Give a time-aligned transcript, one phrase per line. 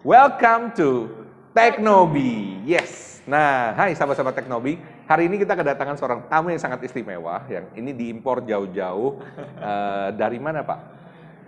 [0.00, 1.12] Welcome to
[1.52, 2.64] Teknobi.
[2.64, 3.20] Yes.
[3.28, 4.80] Nah, hai sahabat-sahabat Teknobi.
[5.04, 7.44] Hari ini kita kedatangan seorang tamu yang sangat istimewa.
[7.52, 9.20] Yang ini diimpor jauh-jauh.
[9.60, 10.80] Eh, dari mana, Pak?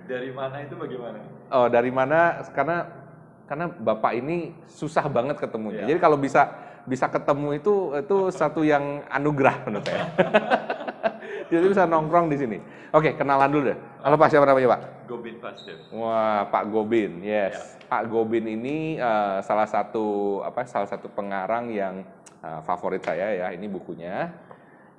[0.05, 1.17] Dari mana itu bagaimana?
[1.49, 2.45] Oh, dari mana?
[2.53, 2.85] Karena
[3.49, 5.89] karena Bapak ini susah banget ketemunya.
[5.89, 5.97] Iya.
[5.97, 6.53] Jadi kalau bisa
[6.85, 10.13] bisa ketemu itu itu satu yang anugerah menurut saya.
[11.53, 12.59] Jadi bisa nongkrong di sini.
[12.97, 13.79] Oke, kenalan dulu deh.
[14.01, 14.81] Halo Pak, siapa namanya Pak?
[15.05, 15.85] Gobin Pasdev.
[15.93, 17.77] Wah, Pak Gobin, yes.
[17.93, 20.65] Pak Gobin ini eh, salah satu apa?
[20.65, 22.09] Salah satu pengarang yang
[22.41, 23.47] eh, favorit saya ya.
[23.53, 24.33] Ini bukunya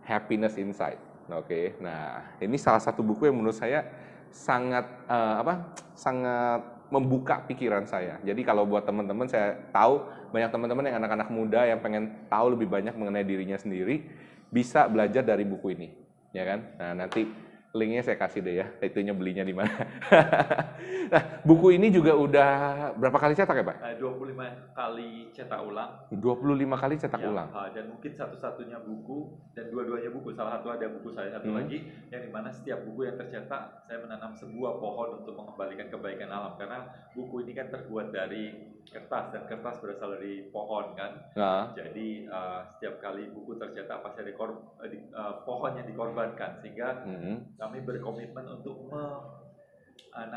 [0.06, 1.02] Happiness Inside.
[1.34, 3.90] Oke, nah ini salah satu buku yang menurut saya
[4.30, 5.74] sangat eh, apa?
[5.98, 8.22] Sangat membuka pikiran saya.
[8.22, 12.70] Jadi kalau buat teman-teman saya tahu banyak teman-teman yang anak-anak muda yang pengen tahu lebih
[12.70, 14.06] banyak mengenai dirinya sendiri
[14.54, 15.90] bisa belajar dari buku ini,
[16.34, 16.60] ya kan?
[16.76, 17.24] Nah nanti
[17.74, 19.74] linknya saya kasih deh ya, itunya belinya di mana.
[21.14, 22.52] nah, buku ini juga udah
[22.94, 23.78] berapa kali cetak ya Pak?
[23.82, 25.90] Nah, 25 kali cetak ulang.
[26.14, 27.50] 25 kali cetak Ya, ulang.
[27.50, 29.26] ah, dan mungkin satu-satunya buku
[29.58, 30.30] dan dua-duanya buku.
[30.38, 31.66] Salah satu ada buku saya satu Hmm.
[31.66, 31.82] lagi
[32.14, 36.54] yang di mana setiap buku yang tercetak saya menanam sebuah pohon untuk mengembalikan kebaikan alam
[36.62, 36.86] karena
[37.18, 41.12] buku ini kan terbuat dari kertas dan kertas berasal dari pohon kan.
[41.34, 45.86] Nah, Jadi ah, setiap kali buku tercetak pasti ada kor- eh, di- ah, pohon yang
[45.86, 49.22] dikorbankan sehingga mm, kami berkomitmen untuk me-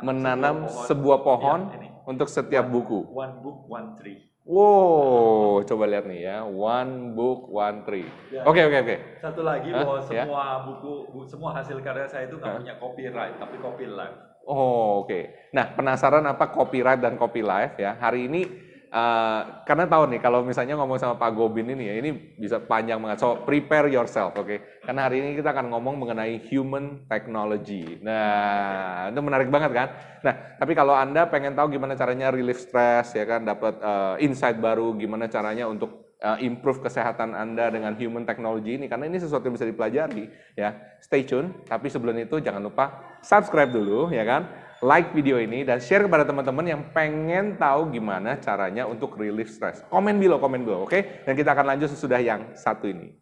[0.00, 1.88] menanam sebuah sebuah pohon Ya, ini.
[2.04, 3.04] untuk setiap buku.
[3.08, 4.24] One book, one tree.
[4.46, 8.06] Wow, coba lihat nih ya, one book, one tree.
[8.30, 8.46] Ya.
[8.46, 8.96] Oke oke oke.
[9.18, 9.82] Satu lagi Hah?
[9.82, 10.22] bahwa Ya.
[10.22, 14.14] semua buku, bu- semua hasil karya saya itu nggak punya copyright, tapi copyright.
[14.46, 15.50] Oh, oke.
[15.50, 17.98] Nah, penasaran apa copyright dan copyright ya?
[17.98, 18.46] Hari ini
[18.86, 23.02] eh, karena tahu nih kalau misalnya ngomong sama Pak Gobin ini ya, ini bisa panjang
[23.02, 23.18] banget.
[23.26, 24.86] So, prepare yourself, oke?
[24.86, 27.98] Karena hari ini kita akan ngomong mengenai human technology.
[28.06, 29.88] Nah, itu menarik banget kan?
[30.22, 34.62] Nah, tapi kalau Anda pengen tahu gimana caranya relief stress ya kan, dapat eh, insight
[34.62, 39.48] baru, gimana caranya untuk eh, improve kesehatan Anda dengan human technology ini karena ini sesuatu
[39.48, 40.76] yang bisa dipelajari ya.
[41.00, 44.48] Stay tune, tapi sebelum itu jangan lupa subscribe dulu ya kan.
[44.84, 49.80] Like video ini dan share kepada teman-teman yang pengen tahu gimana caranya untuk relief stress.
[49.88, 51.24] Komen below, komen below, oke?
[51.24, 53.16] Dan kita akan lanjut sesudah yang satu ini.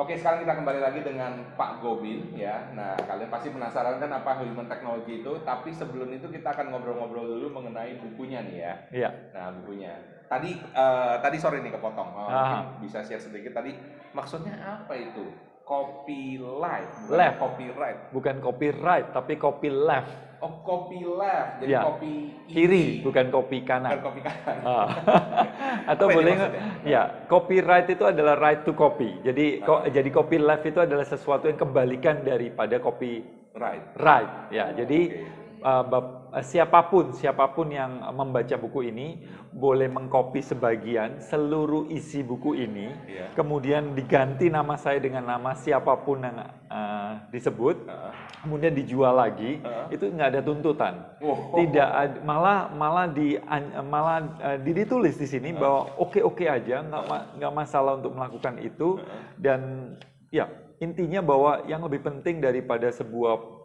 [0.00, 2.72] Oke, sekarang kita kembali lagi dengan Pak Gobin ya.
[2.72, 7.36] Nah, kalian pasti penasaran kan apa human technology itu, tapi sebelum itu kita akan ngobrol-ngobrol
[7.36, 8.74] dulu mengenai bukunya nih ya.
[8.88, 9.10] Iya.
[9.36, 9.92] Nah, bukunya.
[10.24, 12.16] Tadi eh, tadi sore nih kepotong.
[12.16, 12.80] Oh, Ah.
[12.80, 13.76] bisa share sedikit tadi
[14.16, 15.36] maksudnya apa itu?
[15.68, 17.36] Copyright, bukan Left.
[17.38, 17.98] copyright.
[18.10, 20.10] Bukan copyright, tapi copy left.
[20.40, 21.60] Oh, copy left.
[21.60, 21.80] Jadi Iya.
[21.84, 22.12] copy
[22.48, 24.00] Kiri, bukan copy bukan kanan.
[24.00, 24.56] copy kanan.
[24.64, 24.88] Ah.
[25.92, 26.62] Atau Apa boleh maksudnya?
[26.82, 29.20] ya copyright itu adalah right to copy.
[29.20, 33.20] Jadi ko- jadi copy left itu adalah sesuatu yang kebalikan daripada copy
[33.50, 33.82] Right.
[33.98, 34.30] right.
[34.48, 35.39] Ya, jadi Oke.
[35.60, 41.90] Uh, bap- uh, siapa pun siapa pun yang membaca buku ini boleh mengcopy sebagian seluruh
[41.90, 43.34] isi buku ini, Iya.
[43.34, 46.38] kemudian diganti nama saya dengan nama siapa pun yang
[46.70, 48.14] uh, disebut, Ah.
[48.40, 49.90] kemudian dijual lagi, Ah.
[49.90, 50.94] itu nggak ada tuntutan.
[51.18, 51.58] Wow.
[51.58, 51.88] Tidak
[52.22, 53.36] malah malah di
[53.84, 58.14] malah uh, di- ditulis di sini bahwa oke oke aja nggak ma- nggak masalah untuk
[58.14, 59.02] melakukan itu
[59.34, 59.92] dan
[60.30, 60.46] ya
[60.78, 63.59] intinya bahwa yang lebih penting daripada sebuah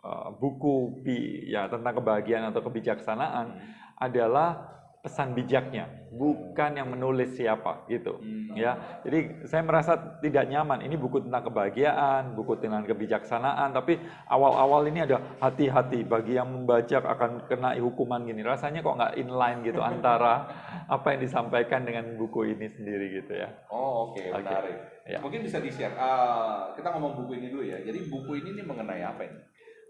[0.00, 3.46] uh, buku bi- ya tentang kebahagiaan atau kebijaksanaan
[3.96, 8.50] adalah pesan bijaknya bukan yang menulis siapa gitu Hmm.
[8.58, 8.74] ya
[9.06, 13.94] jadi saya merasa tidak nyaman ini buku tentang kebahagiaan buku tentang kebijaksanaan tapi
[14.26, 19.62] awal-awal ini ada hati-hati bagi yang membaca akan kena hukuman gini rasanya kok nggak inline
[19.62, 20.50] gitu antara
[20.90, 24.34] apa yang disampaikan dengan buku ini sendiri gitu ya Oh, oke, Oke.
[24.34, 24.76] menarik.
[25.06, 25.20] Ya.
[25.20, 25.92] Mungkin bisa di-share.
[25.92, 27.78] Eh, kita ngomong buku ini dulu ya.
[27.80, 29.40] Jadi buku ini nih mengenai apa ini?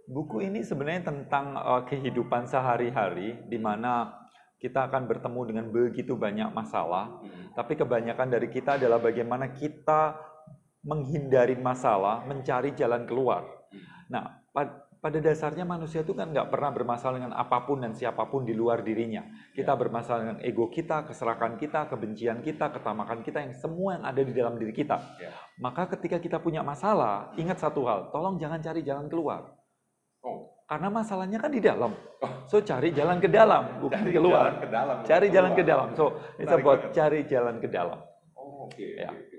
[0.09, 4.17] Buku ini sebenarnya tentang uh, kehidupan sehari-hari di mana
[4.59, 7.53] kita akan bertemu dengan begitu banyak masalah Hmm.
[7.55, 10.17] tapi kebanyakan dari kita adalah bagaimana kita
[10.87, 13.45] menghindari masalah, mencari jalan keluar.
[14.09, 18.27] Nah, pa- pada dasarnya manusia itu kan nggak pernah bermasalah dengan apa pun dan siapa
[18.31, 19.27] pun di luar dirinya.
[19.55, 24.23] Kita bermasalah dengan ego kita, keserakan kita, kebencian kita, ketamakan kita, yang semua yang ada
[24.23, 24.97] di dalam diri kita.
[25.19, 25.31] Ya.
[25.59, 29.58] Maka ketika kita punya masalah, ingat satu hal, tolong jangan cari jalan keluar.
[30.25, 31.93] Oh, Karena masalahnya kan di dalam.
[32.51, 34.45] So cari jalan ke dalam, bukan cari keluar.
[34.53, 34.97] jalan ke dalam.
[35.03, 35.71] Cari bukan jalan ke keluar.
[35.73, 35.89] dalam.
[35.95, 36.05] So,
[36.37, 36.93] it's Menarik about banget.
[36.97, 37.99] cari jalan ke dalam.
[38.37, 38.87] Oh, oke.
[38.99, 39.09] Ya.
[39.09, 39.39] oke, oke.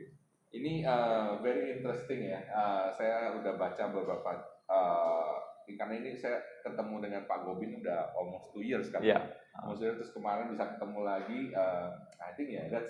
[0.50, 2.42] Ini uh, very interesting ya.
[2.50, 4.32] Uh, saya udah baca beberapa
[4.66, 5.34] uh,
[5.70, 9.06] karena ini saya ketemu dengan Pak Gobin udah almost two years kan.
[9.06, 9.22] Ya.
[9.62, 11.40] Almost two years, terus kemarin bisa ketemu lagi.
[11.54, 12.90] uh, I think ya that's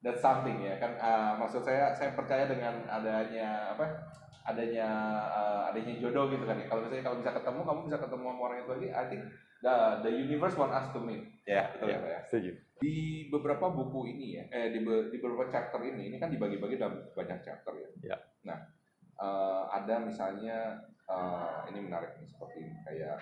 [0.00, 3.84] that's something ya kan uh, maksud saya saya percaya dengan adanya apa
[4.46, 4.88] adanya
[5.26, 6.66] uh, adanya jodoh gitu kan ya.
[6.70, 8.88] Kalau misalnya kalau bisa ketemu kamu bisa ketemu sama orang itu lagi.
[8.94, 9.22] I think
[9.60, 9.74] the
[10.06, 11.26] the universe want us to meet.
[11.42, 12.20] Ya, betul ya, Pak ya.
[12.30, 12.52] setuju.
[12.76, 16.76] di beberapa buku ini ya eh di, be- di beberapa chapter ini ini kan dibagi-bagi
[16.76, 17.88] dalam banyak chapter ya.
[18.04, 18.16] Ya.
[18.44, 18.58] nah
[19.16, 20.76] uh, ada misalnya
[21.08, 23.16] uh, ini menarik nih seperti ini kayak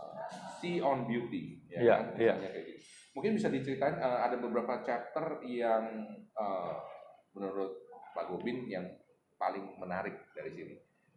[0.00, 0.24] uh,
[0.56, 1.60] see on beauty.
[1.68, 2.32] Ya Iya, kan iya.
[2.32, 2.80] misalnya kayak gitu.
[3.12, 5.84] Mungkin bisa diceritain uh, ada beberapa chapter yang
[6.32, 6.76] uh,
[7.36, 7.84] menurut
[8.16, 8.88] Pak Gobin yang
[9.42, 10.74] paling menarik dari sini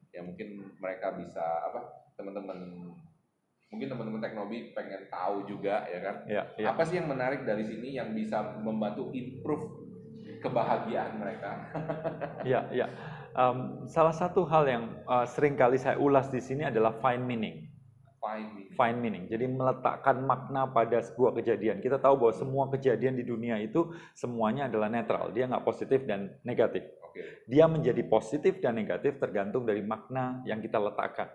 [0.09, 2.89] ya mungkin mereka bisa apa teman-teman
[3.69, 6.73] mungkin teman-teman teknobi pengen tahu juga ya kan Ya, ya.
[6.73, 9.85] apa sih yang menarik dari sini yang bisa membantu improve
[10.41, 11.51] kebahagiaan mereka?
[12.45, 12.85] Ya, ya.
[13.33, 17.64] Em, salah satu hal yang uh, sering kali saya ulas di sini adalah find meaning.
[18.25, 18.73] Find meaning.
[18.73, 19.25] Find meaning.
[19.29, 21.77] Jadi meletakkan makna pada sebuah kejadian.
[21.77, 25.29] Kita tahu bahwa semua kejadian di dunia itu semuanya adalah netral.
[25.29, 26.89] Dia nggak positif dan negatif.
[27.05, 31.29] Oke, Dia menjadi positif dan negatif tergantung dari makna yang kita letakkan.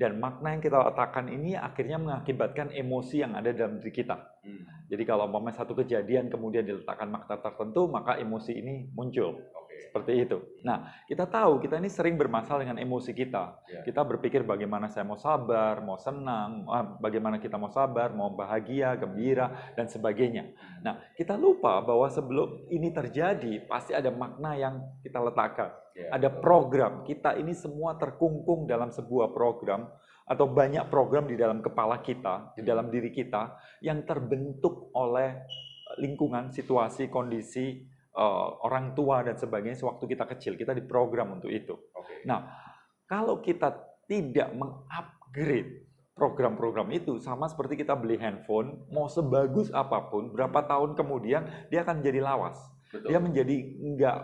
[0.00, 4.16] Dan makna yang kita letakkan ini akhirnya mengakibatkan emosi yang ada dalam diri kita.
[4.40, 9.36] Hmm, Jadi kalau umpamanya satu kejadian kemudian diletakkan makna tertentu, maka emosi ini muncul.
[9.36, 9.67] Oke.
[9.78, 10.38] Seperti itu.
[10.66, 13.62] Nah, kita tahu kita ini sering bermasalah dengan emosi kita.
[13.70, 13.80] Ya.
[13.86, 18.98] Kita berpikir bagaimana saya mau sabar, mau senang, ah, bagaimana kita mau sabar, mau bahagia,
[18.98, 20.50] gembira, dan sebagainya.
[20.82, 25.70] Nah, kita lupa bahwa sebelum ini terjadi, pasti ada makna yang kita letakkan.
[25.94, 27.02] Ya, Ada program.
[27.06, 29.90] Kita ini semua terkungkung dalam sebuah program
[30.28, 35.40] atau banyak program di dalam kepala kita, di dalam diri kita yang terbentuk oleh
[35.96, 37.80] lingkungan, situasi, kondisi
[38.18, 40.58] eh, orang tua dan sebagainya sewaktu kita kecil.
[40.58, 41.78] Kita diprogram untuk itu.
[41.94, 42.26] Oke.
[42.26, 42.50] Nah,
[43.06, 43.72] kalau kita
[44.10, 45.86] tidak mengupgrade
[46.18, 51.86] program-program itu sama seperti kita beli handphone, mau sebagus apa pun, berapa tahun kemudian dia
[51.86, 52.58] akan jadi lawas
[52.90, 53.08] Betul.
[53.12, 53.56] dia menjadi
[53.94, 54.18] nggak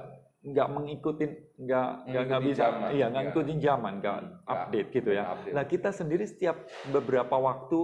[0.45, 3.27] nggak mengikutin nggak nggak bisa zaman, iya nggak ya.
[3.33, 5.55] ngikutin zaman nggak Nggak update gitu ya update.
[5.57, 6.57] nah kita sendiri setiap
[6.93, 7.81] beberapa waktu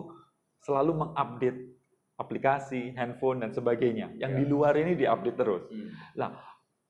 [0.61, 1.61] selalu mengupdate
[2.21, 4.13] aplikasi handphone dan sebagainya.
[4.21, 4.39] Yang Ya.
[4.39, 5.65] di luar ini diupdate terus.
[5.73, 5.89] Hmm,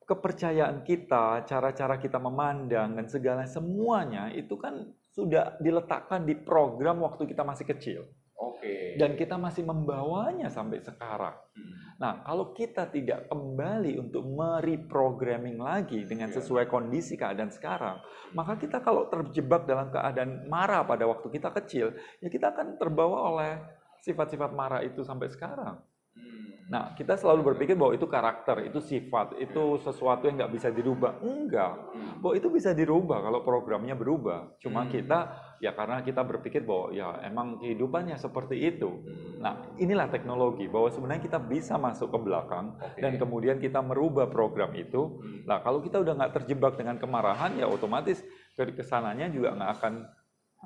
[0.02, 7.30] kepercayaan kita cara-cara kita memandang dan segala semuanya itu kan sudah diletakkan di program waktu
[7.30, 8.02] kita masih kecil.
[8.40, 8.96] Oke.
[8.96, 11.32] dan kita masih membawanya sampai sekarang.
[11.52, 16.40] Hmm, Nah, kalau kita tidak kembali untuk mereprogramming lagi dengan Iya.
[16.40, 18.00] sesuai kondisi keadaan sekarang,
[18.32, 23.18] maka kita kalau terjebak dalam keadaan marah pada waktu kita kecil, ya kita akan terbawa
[23.28, 23.52] oleh
[24.00, 25.78] sifat-sifat marah itu sampai sekarang.
[26.16, 26.38] hmm.
[26.70, 31.18] Nah, kita selalu berpikir bahwa itu karakter, itu sifat, itu sesuatu yang nggak bisa dirubah.
[31.18, 34.54] Enggak, Hmm, bahwa itu bisa dirubah kalau programnya berubah.
[34.62, 34.90] Cuma Hmm.
[34.94, 35.18] kita,
[35.58, 38.86] ya karena kita berpikir bahwa ya emang kehidupannya seperti itu.
[39.02, 39.42] hmm.
[39.42, 44.70] Nah, inilah teknologi bahwa sebenarnya kita bisa masuk ke belakang dan kemudian kita merubah program
[44.78, 45.18] itu.
[45.18, 48.22] Hmm, Nah, kalau kita udah nggak terjebak dengan kemarahan, ya otomatis
[48.54, 49.92] ke ke sananya juga nggak akan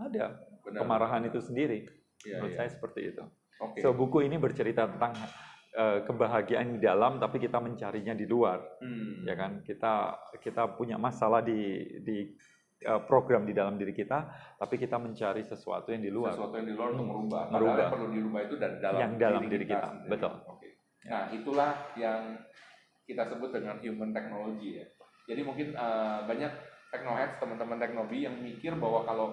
[0.05, 0.79] ada benar.
[0.85, 1.89] kemarahan itu sendiri.
[2.25, 2.59] Iya, Menurut iya.
[2.59, 3.25] saya seperti itu.
[3.61, 3.79] Oke.
[3.81, 5.15] So, buku ini bercerita tentang
[5.75, 9.59] eh, kebahagiaan di dalam, tapi kita mencarinya di luar, Hmm, ya kan?
[9.61, 12.31] Kita kita punya masalah di di
[12.81, 14.19] eh, program di dalam diri kita,
[14.55, 16.35] tapi kita mencari sesuatu yang di luar.
[16.35, 17.43] Sesuatu yang di luar untuk merubah.
[17.49, 17.81] Padahal Merubah.
[17.81, 20.11] yang perlu dirubah itu dari dalam Yang dalam diri kita, sendiri.
[20.11, 20.33] betul.
[20.47, 20.69] Oke.
[21.05, 22.23] Nah, itulah yang
[23.05, 24.87] kita sebut dengan human technology ya.
[25.27, 26.53] Jadi mungkin eh, banyak
[26.89, 29.29] technoheads, teman-teman teknobi yang mikir bahwa kalau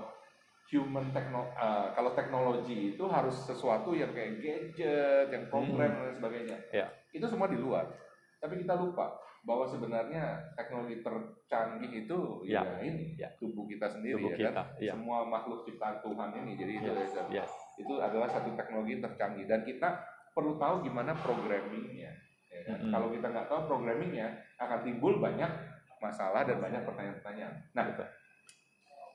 [0.72, 6.58] human techno eh, kalau teknologi itu harus sesuatu yang kayak gadget, yang program dan sebagainya.
[6.72, 6.88] Ya.
[7.12, 7.92] Itu semua di luar.
[8.40, 9.12] Tapi kita lupa
[9.42, 12.78] bahwa sebenarnya teknologi tercanggih itu ya, Ya.
[12.82, 13.30] ini Ya.
[13.36, 14.66] tubuh kita sendiri Tubuh ya kita, kan.
[14.80, 14.94] ya.
[14.96, 16.52] Semua makhluk ciptaan Tuhan ini.
[16.56, 17.52] Jadi itu Yes, yes.
[17.76, 19.98] itu adalah satu teknologi tercanggih dan kita
[20.32, 22.16] perlu tahu gimana programmingnya.
[22.52, 22.78] ya kan?
[22.80, 22.92] Mm-mm.
[22.92, 25.52] Kalau kita nggak tahu programmingnya akan timbul banyak
[26.00, 27.56] masalah dan banyak pertanyaan-pertanyaan.
[27.72, 28.08] Nah, Betul.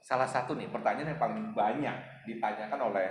[0.07, 1.97] Salah satu nih pertanyaan yang paling banyak
[2.31, 3.11] ditanyakan oleh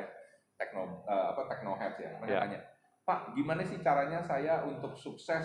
[0.55, 2.41] tekno eh, apa teknoheads ya, mereka Ya.
[2.47, 2.59] tanya,
[3.03, 5.43] Pak, gimana sih caranya saya untuk sukses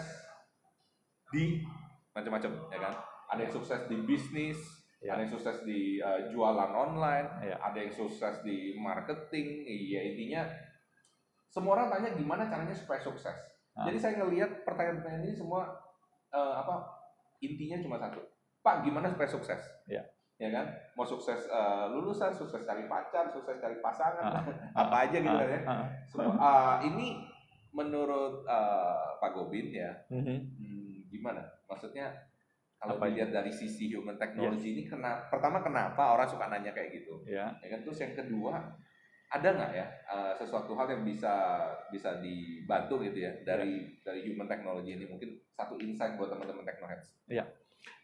[1.35, 1.67] di
[2.15, 2.95] macam-macam, ya kan?
[3.35, 4.59] Ada yang sukses di bisnis,
[5.03, 5.19] Ya.
[5.19, 7.59] ada yang sukses di eh, jualan online, Ya.
[7.59, 10.47] ada yang sukses di marketing, iya intinya
[11.51, 13.35] semua orang tanya gimana caranya supaya sukses.
[13.75, 13.91] Ah.
[13.91, 15.67] Jadi saya ngelihat pertanyaan-pertanyaan ini semua
[16.31, 16.87] eh, apa
[17.43, 18.23] intinya cuma satu,
[18.63, 19.59] Pak gimana supaya sukses?
[19.91, 20.07] Ya.
[20.41, 20.67] Ya kan,
[20.97, 24.45] mau sukses eh, lulusan, sukses cari pacar, sukses cari pasangan, Ah,
[24.89, 25.61] apa aja gitu kan ya.
[25.69, 27.07] Ah, Semua, eh, ini
[27.77, 30.37] menurut eh, Pak Gobin ya, mhm.
[30.57, 31.45] hmm, gimana?
[31.69, 32.09] Maksudnya
[32.81, 36.97] kalau Apa dilihat dari sisi human technology ini, kena, pertama kenapa orang suka nanya kayak
[37.05, 37.21] gitu?
[37.29, 38.57] Ya, ya kan terus yang kedua
[39.31, 41.63] ada nggak ya uh, sesuatu hal yang bisa
[41.95, 47.15] bisa dibantu gitu ya dari dari human technology ini mungkin satu insight buat teman-teman technoheads.
[47.31, 47.47] Iya.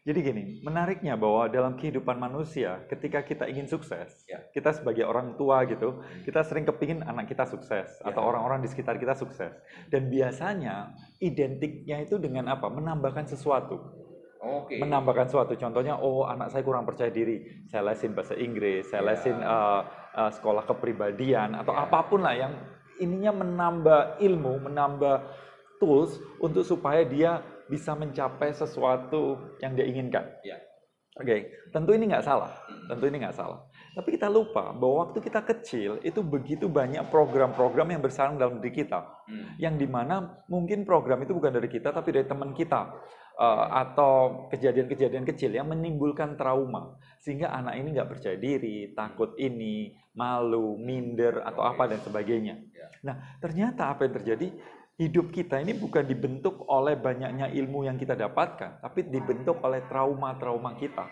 [0.07, 4.39] Jadi gini, menariknya bahwa dalam kehidupan manusia, ketika kita ingin sukses, Ya.
[4.55, 8.07] kita sebagai orang tua gitu, kita sering kepingin anak kita sukses Ya.
[8.07, 9.51] atau orang-orang di sekitar kita sukses.
[9.91, 12.71] Dan biasanya identiknya itu dengan apa?
[12.71, 14.07] Menambahkan sesuatu.
[14.37, 14.77] Oke.
[14.79, 15.57] menambahkan sesuatu.
[15.57, 19.07] Contohnya, oh anak saya kurang percaya diri, saya lesin bahasa Inggris, saya Ya.
[19.11, 19.81] lesin uh,
[20.13, 21.89] uh, sekolah kepribadian atau Ya.
[21.89, 22.53] apa pun lah yang
[23.01, 25.15] ininya menambah ilmu, menambah
[25.81, 30.25] tools untuk supaya dia bisa mencapai sesuatu yang dia inginkan.
[30.43, 30.57] Ya.
[31.17, 32.53] Oke, tentu ini nggak salah,
[32.85, 33.65] tentu ini nggak salah.
[33.97, 38.85] Tapi kita lupa bahwa waktu kita kecil itu begitu banyak program-program yang bersarang dalam diri
[38.85, 39.59] kita Hmm.
[39.59, 42.95] yang di mana mungkin program itu bukan dari kita tapi dari teman kita
[43.37, 49.93] Uh, atau kejadian-kejadian kecil yang menimbulkan trauma sehingga anak ini nggak percaya diri, takut ini,
[50.17, 52.57] malu, minder atau apa dan sebagainya.
[52.73, 52.89] Ya.
[53.05, 54.47] Nah ternyata apa yang terjadi
[54.97, 60.73] hidup kita ini bukan dibentuk oleh banyaknya ilmu yang kita dapatkan, tapi dibentuk oleh trauma-trauma
[60.77, 61.05] kita,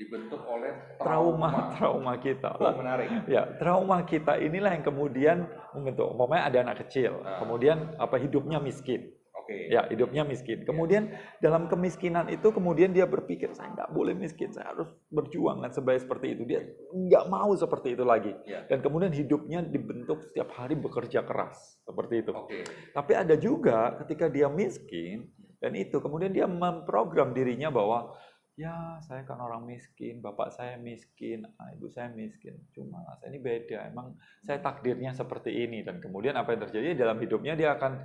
[0.00, 2.56] Dibentuk oleh trauma-trauma kita.
[2.56, 3.28] Oh, menarik.
[3.28, 5.44] Ya, trauma kita inilah yang kemudian
[5.76, 6.08] membentuk.
[6.16, 7.36] Umpamanya ada anak kecil, Ah.
[7.36, 9.12] kemudian apa hidupnya miskin.
[9.50, 9.66] Oke.
[9.66, 10.62] Ya, hidupnya miskin.
[10.62, 11.10] Kemudian
[11.42, 16.06] dalam kemiskinan itu kemudian dia berpikir saya nggak boleh miskin, saya harus berjuang dan sebaik
[16.06, 16.46] seperti itu.
[16.46, 16.62] Dia
[16.94, 18.30] nggak mau seperti itu lagi.
[18.46, 18.62] Ya.
[18.70, 22.30] Dan kemudian hidupnya dibentuk setiap hari bekerja keras seperti itu.
[22.30, 22.62] Oke.
[22.94, 25.26] Tapi ada juga ketika dia miskin
[25.58, 28.14] dan itu kemudian dia memprogram dirinya bahwa
[28.60, 32.60] ya saya kan orang miskin, bapak saya miskin, ah, ibu saya miskin.
[32.76, 34.12] Cuma saya ini beda, emang
[34.44, 38.04] saya takdirnya seperti ini dan kemudian apa yang terjadi dalam hidupnya dia akan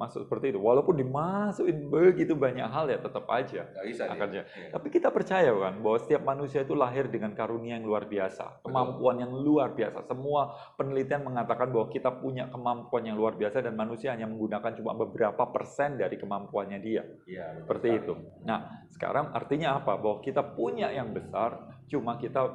[0.00, 0.58] masuk seperti itu.
[0.64, 4.42] Walaupun dimasukin begitu banyak hal ya tetap aja bisa akan ya.
[4.48, 4.72] Iya.
[4.72, 9.20] Tapi kita percaya kan bahwa setiap manusia itu lahir dengan karunia yang luar biasa, kemampuan
[9.20, 10.08] yang luar biasa.
[10.08, 14.96] Semua penelitian mengatakan bahwa kita punya kemampuan yang luar biasa dan manusia hanya menggunakan cuma
[14.96, 17.04] beberapa persen dari kemampuannya dia.
[17.28, 18.00] Iya, betul Seperti sekali.
[18.00, 18.14] itu.
[18.48, 20.00] Nah, sekarang artinya apa?
[20.00, 22.48] Bahwa kita punya yang besar, cuma kita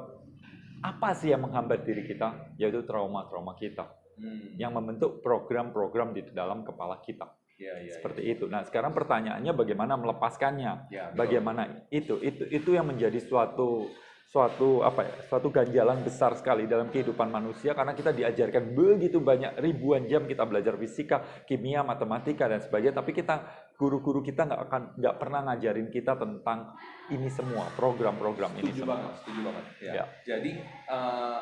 [0.82, 2.58] apa sih yang menghambat diri kita?
[2.58, 3.86] Yaitu trauma-trauma kita
[4.16, 4.56] Hmm.
[4.56, 7.28] yang membentuk program-program di dalam kepala kita.
[7.56, 7.92] Iya, iya.
[8.00, 8.48] Seperti itu.
[8.48, 10.88] Nah, sekarang pertanyaannya bagaimana melepaskannya?
[10.88, 11.16] Ya, betul.
[11.20, 13.92] bagaimana itu itu itu yang menjadi suatu
[14.26, 19.54] suatu apa ya suatu ganjalan besar sekali dalam kehidupan manusia karena kita diajarkan begitu banyak
[19.62, 23.46] ribuan jam kita belajar fisika kimia matematika dan sebagainya tapi kita
[23.78, 26.74] guru-guru kita nggak akan nggak pernah ngajarin kita tentang
[27.14, 29.64] ini semua program-program ini Setuju semua banget, setuju banget.
[29.78, 29.92] Ya.
[29.94, 30.04] Ya.
[30.26, 30.52] Jadi
[30.90, 31.40] eh,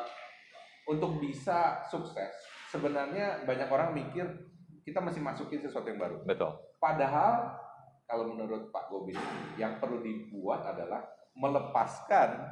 [0.85, 2.33] untuk bisa sukses,
[2.75, 4.27] sebenarnya banyak orang mikir
[4.83, 6.19] kita masih masukin sesuatu yang baru.
[6.27, 7.55] betul Padahal
[8.05, 9.17] kalau menurut Pak Gobin,
[9.57, 11.01] yang perlu dibuat adalah
[11.33, 12.45] melepaskan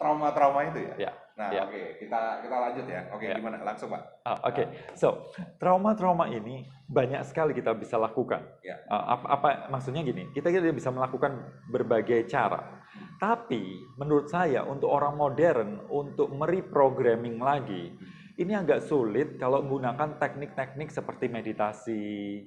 [0.00, 1.08] trauma-trauma itu ya.
[1.08, 1.12] Ya.
[1.36, 1.68] Nah, Ya.
[1.68, 3.00] oke, kita kita lanjut ya.
[3.12, 3.36] Oke, Ya.
[3.36, 3.60] gimana?
[3.60, 4.24] Langsung Pak.
[4.24, 4.64] Ah, Oke,
[4.96, 5.28] so
[5.60, 8.40] trauma-trauma ini banyak sekali kita bisa lakukan.
[8.64, 8.80] Ya.
[8.88, 10.32] Ah, apa, apa maksudnya gini?
[10.32, 11.36] Kita kita bisa melakukan
[11.68, 12.80] berbagai cara.
[13.20, 17.92] Tapi menurut saya untuk orang modern untuk mereprogramming lagi
[18.36, 22.44] ini agak sulit kalau menggunakan teknik-teknik seperti meditasi,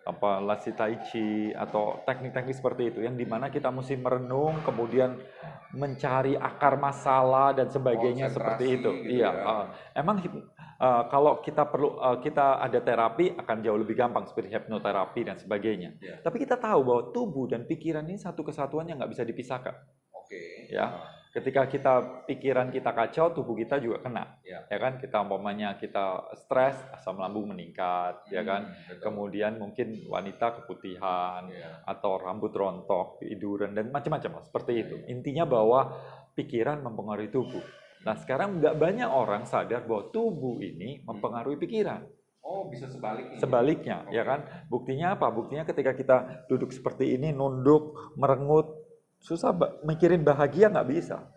[0.00, 5.20] apa lasi tai chi atau teknik-teknik seperti itu yang di mana kita mesti merenung kemudian
[5.76, 8.90] mencari akar masalah dan sebagainya seperti itu.
[9.04, 9.30] Gitu iya.
[9.30, 9.44] ya.
[9.44, 9.64] ah.
[9.92, 10.24] emang
[10.80, 15.36] ah, kalau kita perlu ah, kita ada terapi akan jauh lebih gampang seperti hipnoterapi dan
[15.36, 16.00] sebagainya.
[16.00, 16.24] Iya.
[16.24, 19.76] Tapi kita tahu bahwa tubuh dan pikiran ini satu kesatuan yang nggak bisa dipisahkan.
[20.16, 20.72] Oke.
[20.72, 20.88] Ya.
[20.88, 24.42] Ah, Ketika kita pikiran kita kacau, tubuh kita juga kena.
[24.42, 24.66] Ya.
[24.66, 24.98] Ya kan?
[24.98, 28.66] Kita umpamanya kita stres, asam lambung meningkat, ya kan?
[28.66, 29.02] hmm, betul.
[29.06, 31.86] Kemudian mungkin wanita keputihan Iya.
[31.86, 34.96] atau rambut rontok, tiduran dan macam-macam seperti itu.
[34.98, 35.10] Iya, iya.
[35.14, 35.80] Intinya bahwa
[36.34, 37.62] pikiran mempengaruhi tubuh.
[38.02, 42.10] Nah sekarang nggak banyak orang sadar bahwa tubuh ini mempengaruhi pikiran.
[42.40, 43.38] Oh, bisa sebaliknya.
[43.38, 44.42] Sebaliknya, ya kan?
[44.66, 45.28] Buktinya apa?
[45.30, 46.16] Buktinya ketika kita
[46.48, 48.79] duduk seperti ini, nunduk, merengut,
[49.20, 49.52] susah
[49.84, 51.18] mikirin bahagia nggak bisa.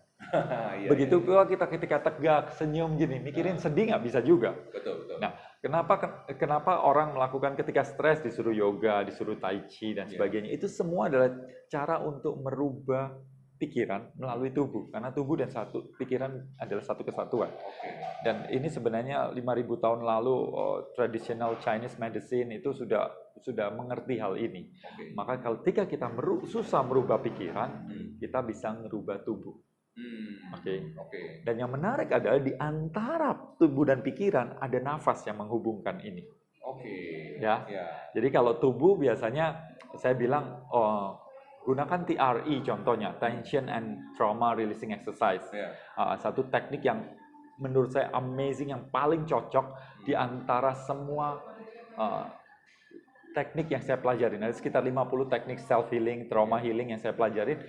[0.73, 1.25] Iya, Begitu iya.
[1.29, 4.57] pula kita ketika tegak, senyum gini, mikirin sedih nggak bisa juga.
[4.73, 5.21] Betul, betul.
[5.21, 5.31] Nah,
[5.63, 5.95] Kenapa
[6.35, 10.19] kenapa orang melakukan ketika stres disuruh yoga, disuruh tai chi dan Iya.
[10.19, 10.51] sebagainya?
[10.51, 11.31] Itu semua adalah
[11.71, 13.15] cara untuk merubah
[13.55, 17.47] pikiran melalui tubuh karena tubuh dan satu pikiran adalah satu kesatuan.
[17.47, 17.89] Oke.
[18.27, 19.39] Dan ini sebenarnya 5000
[19.79, 23.07] tahun lalu oh, traditional Chinese medicine itu sudah
[23.43, 24.71] sudah mengerti hal ini.
[24.71, 25.11] Oke.
[25.13, 28.07] Maka kalau ketika kita meru- susah merubah pikiran, Hmm.
[28.17, 29.53] kita bisa merubah tubuh.
[29.93, 30.57] Hmm.
[30.57, 30.95] Oke.
[30.97, 31.45] Oke.
[31.45, 36.23] Dan yang menarik adalah di antara tubuh dan pikiran ada nafas yang menghubungkan ini.
[36.63, 37.37] Oke.
[37.37, 37.67] Ya.
[37.69, 37.85] Ya.
[38.15, 41.21] Jadi kalau tubuh biasanya saya bilang oh,
[41.63, 45.45] gunakan TRE contohnya, tension and trauma releasing exercise.
[45.53, 45.71] Ya.
[45.95, 47.03] Uh, satu teknik yang
[47.61, 51.37] menurut saya amazing yang paling cocok di antara semua
[51.95, 52.25] uh,
[53.33, 54.41] teknik yang saya pelajarin.
[54.45, 57.59] Ada sekitar 50 teknik self healing, trauma healing yang saya pelajarin.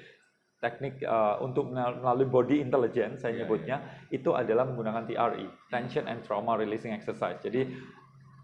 [0.61, 3.77] Teknik uh, untuk melalui body intelligence saya Iya, nyebutnya
[4.09, 7.37] itu adalah menggunakan TRE, tension and trauma releasing exercise.
[7.45, 7.69] Jadi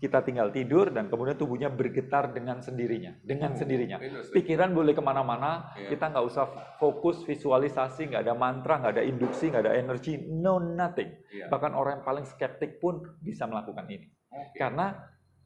[0.00, 4.00] kita tinggal tidur dan kemudian tubuhnya bergetar dengan sendirinya, dengan Oh, sendirinya.
[4.32, 5.92] Pikiran boleh ke mana-mana, Iya.
[5.92, 6.44] kita nggak usah
[6.80, 11.12] fokus visualisasi, nggak ada mantra, nggak ada induksi, nggak ada energi, no nothing.
[11.28, 11.52] Iya.
[11.52, 14.08] Bahkan orang yang paling skeptik pun bisa melakukan ini.
[14.32, 14.56] Oke.
[14.56, 14.92] Karena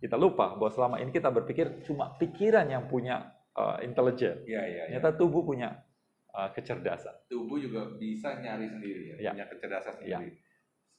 [0.04, 3.24] kita lupa bahwa selama ini kita berpikir cuma pikiran yang punya
[3.56, 4.44] uh, intelijen.
[4.44, 5.00] Iya, iya, iya.
[5.00, 5.80] Ternyata tubuh punya
[6.30, 7.24] uh, kecerdasan.
[7.24, 9.30] tubuh juga bisa nyari sendiri ya, Iya.
[9.32, 10.20] punya kecerdasan Iya.
[10.20, 10.30] sendiri.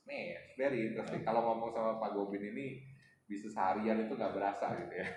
[0.05, 1.21] Man, very interesting.
[1.21, 2.81] Kalau ngomong sama Pak Gobin ini
[3.25, 5.07] bisa seharian itu nggak berasa gitu ya.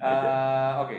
[0.00, 0.96] Eh, Oke,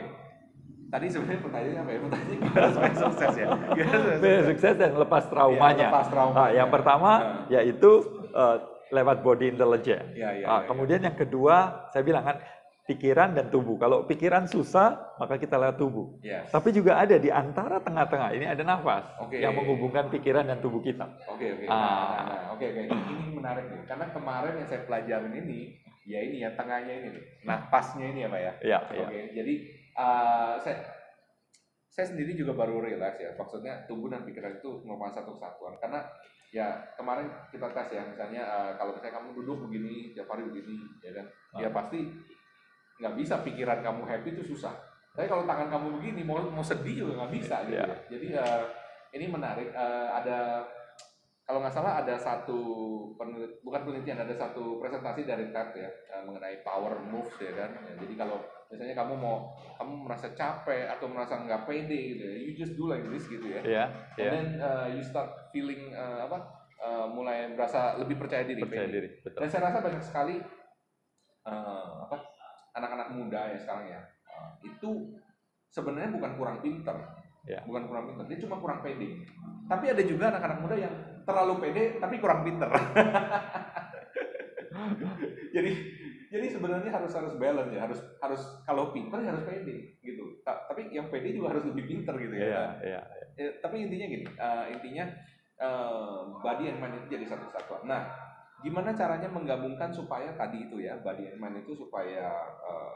[0.88, 1.98] tadi sebenarnya pertanyaannya apa ya?
[2.06, 3.46] Pertanyaannya gimana supaya sukses ya?
[3.74, 4.06] Gimana
[4.46, 4.74] sukses?
[4.78, 5.74] dan lepas traumanya.
[5.74, 6.38] Iya, lepas traumanya.
[6.38, 7.44] Nah, yang pertama Nah.
[7.50, 7.90] yaitu
[8.30, 8.56] uh,
[8.92, 10.12] lewat body intelligence.
[10.12, 12.36] Iya, iya, Ah, iya, kemudian yang kedua, saya bilang kan
[12.84, 13.80] pikiran dan tubuh.
[13.80, 16.20] Kalau pikiran susah, maka kita lewat tubuh.
[16.20, 16.52] Yes.
[16.52, 19.40] Tapi juga ada di antara tengah-tengah ini ada nafas Oke.
[19.40, 21.08] yang menghubungkan pikiran dan tubuh kita.
[21.30, 21.64] Oke oke.
[21.70, 21.72] Ah.
[21.72, 22.80] Nah, nah, nah, oke oke.
[22.92, 23.82] Ini menarik nih.
[23.88, 25.60] Karena kemarin yang saya pelajarin ini,
[26.04, 27.24] ya ini ya tengahnya ini nih.
[27.48, 28.52] Nafasnya ini ya Pak ya.
[28.60, 29.06] Ya, ya.
[29.08, 29.20] Oke.
[29.32, 29.54] Jadi
[29.96, 30.76] uh, saya
[31.86, 33.30] saya sendiri juga baru relax ya.
[33.38, 35.78] Maksudnya tubuh dan pikiran itu merupakan satu kesatuan.
[35.78, 36.02] Karena
[36.52, 40.84] ya kemarin kita tes ya misalnya uh, kalau misalnya kamu duduk begini tiap hari begini
[41.00, 41.72] ya kan ya Ah.
[41.72, 41.98] pasti
[42.94, 44.76] nggak bisa pikiran kamu happy itu susah
[45.10, 47.84] tapi kalau tangan kamu begini mau mau sedih juga nggak bisa gitu Iya.
[47.84, 48.62] ya jadi uh,
[49.12, 50.64] ini menarik Uh, ada
[51.42, 52.58] kalau nggak salah ada satu
[53.14, 57.70] penelit- bukan penelitian ada satu presentasi dari TED ya uh, mengenai power moves ya kan
[57.82, 58.38] Ya, jadi kalau
[58.72, 62.88] misalnya kamu mau kamu merasa capek atau merasa nggak pede gitu ya you just do
[62.88, 63.84] like this gitu ya Ya,
[64.16, 64.30] and ya.
[64.32, 66.38] then uh, you start feeling uh, apa
[66.80, 68.92] uh, mulai merasa lebih percaya diri Percaya pede.
[68.96, 69.38] diri, betul.
[69.38, 70.36] dan saya rasa banyak sekali
[71.44, 72.16] uh, apa
[72.72, 74.00] anak-anak muda ya sekarang ya
[74.32, 74.90] uh, itu
[75.68, 76.96] sebenarnya bukan kurang pinter
[77.42, 77.58] Ya.
[77.66, 79.18] bukan kurang pinter dia cuma kurang pede
[79.66, 80.94] tapi ada juga anak-anak muda yang
[81.26, 82.70] terlalu pede tapi kurang pinter
[85.54, 85.72] jadi
[86.32, 90.64] jadi sebenarnya harus harus balance ya harus harus kalau pinter ya harus pede gitu Ta-
[90.64, 93.00] tapi yang pede juga harus lebih pinter gitu ya Iya, iya.
[93.32, 95.04] Eh, tapi intinya gini, eh, intinya
[95.56, 97.86] eh, body and mind itu jadi satu kesatuan.
[97.86, 98.02] Nah,
[98.60, 102.32] gimana caranya menggabungkan supaya tadi itu ya body and mind itu supaya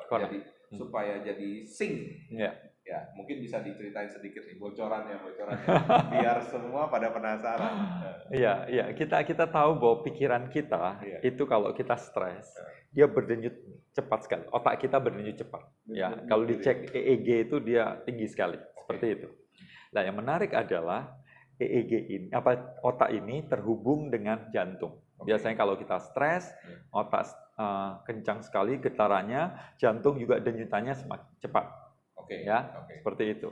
[0.08, 0.32] Correct.
[0.32, 0.78] jadi Hmm.
[0.82, 1.94] supaya jadi sync.
[2.26, 2.50] Iya.
[2.86, 5.66] Ya, mungkin bisa diceritain sedikit nih bocorannya, bocorannya,
[6.14, 7.74] biar semua pada penasaran.
[8.30, 8.84] Iya, iya.
[8.94, 11.18] Kita kita tahu bahwa pikiran kita Iya.
[11.26, 12.62] itu kalau kita stres, Iya.
[12.94, 13.58] dia berdenyut
[13.90, 14.46] cepat sekali.
[14.54, 15.66] Otak kita berdenyut cepat.
[15.90, 19.28] Ya, Berdenyut kalau gitu dicek EEG itu dia tinggi sekali, seperti itu.
[19.90, 21.10] Nah, yang menarik adalah
[21.58, 25.02] EEG ini, apa otak ini terhubung dengan jantung.
[25.18, 25.26] Oke.
[25.34, 26.86] Biasanya kalau kita stres, Iya.
[26.94, 31.66] otak eh, kencang sekali getarannya, jantung juga denyutannya semakin cepat.
[32.26, 32.94] Oke, Ya, oke.
[32.98, 33.48] seperti itu.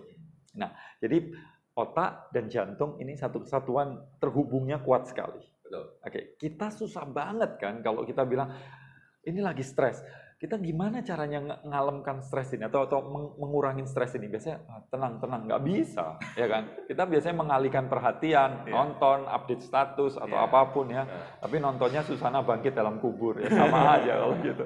[0.59, 1.31] Nah, jadi
[1.79, 5.39] otak dan jantung ini satu kesatuan terhubungnya kuat sekali.
[5.63, 5.85] Betul.
[6.03, 8.51] Oke, kita susah banget kan kalau kita bilang
[9.23, 10.03] ini lagi stres.
[10.45, 14.29] Kita gimana caranya nge- ngalemkan stres ini atau atau meng- mengurangin stres ini?
[14.29, 16.69] Biasanya "Ah, tenang tenang nggak bisa, ya kan?
[16.85, 18.77] Kita biasanya mengalihkan perhatian, Iya.
[18.77, 20.45] nonton, update status atau Iya.
[20.45, 21.09] apa pun ya.
[21.09, 24.65] Nah, Tapi nontonnya Susana bangkit dalam kubur ya sama aja kalau gitu.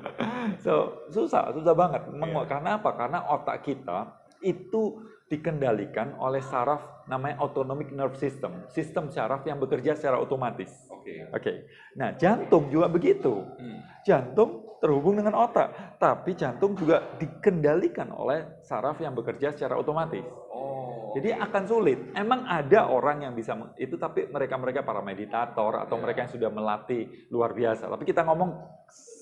[0.59, 0.75] So
[1.15, 2.11] susah, susah banget.
[2.11, 2.43] Iya.
[2.43, 2.91] Karena apa?
[2.99, 4.99] Karena otak kita itu
[5.31, 10.91] dikendalikan oleh saraf namanya autonomic nerve system, sistem saraf yang bekerja secara otomatis.
[10.91, 11.15] Oke.
[11.31, 11.53] Oke.
[11.95, 13.47] Nah, jantung juga begitu.
[13.55, 13.79] Hmm.
[14.03, 20.23] Jantung terhubung dengan otak, tapi jantung juga dikendalikan oleh saraf yang bekerja secara otomatis.
[20.55, 21.11] Oh.
[21.19, 21.99] Jadi akan sulit.
[22.15, 26.03] Emang ada orang yang bisa itu tapi mereka-mereka para meditator atau Iya.
[26.05, 27.91] mereka yang sudah melatih luar biasa.
[27.91, 28.51] Tapi kita ngomong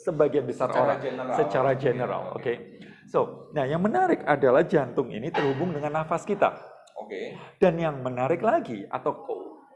[0.04, 1.34] sebagian besar Secara orang general.
[1.38, 2.38] secara Iya, general, oke.
[2.42, 2.54] oke.
[3.06, 6.58] So, nah yang menarik adalah jantung ini terhubung dengan nafas kita.
[6.98, 7.38] Oke.
[7.62, 9.22] Dan yang menarik lagi atau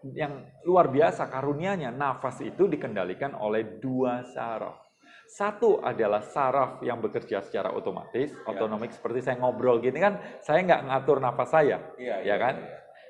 [0.03, 4.90] yang luar biasa karunianya nafas itu dikendalikan oleh dua saraf.
[5.31, 8.43] Satu adalah saraf yang bekerja secara otomatis, Ya.
[8.51, 11.79] otonomik seperti saya ngobrol gini kan, saya nggak ngatur nafas saya.
[11.95, 12.59] Iya, Ya kan?